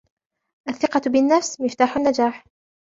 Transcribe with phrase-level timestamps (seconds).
[0.69, 2.45] الثقة بالنفس مفتاح النجاح.